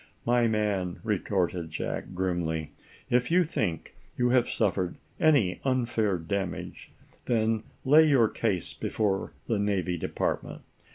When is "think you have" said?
3.43-4.49